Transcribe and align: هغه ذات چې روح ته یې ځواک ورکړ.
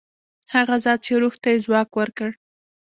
هغه 0.53 0.75
ذات 0.83 0.99
چې 1.05 1.13
روح 1.21 1.35
ته 1.41 1.47
یې 1.53 1.61
ځواک 1.65 1.89
ورکړ. 1.99 2.29